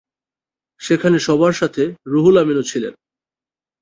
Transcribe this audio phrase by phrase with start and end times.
[0.81, 2.93] সেখানে সবার সাথে রুহুল আমিনও ছিলেন।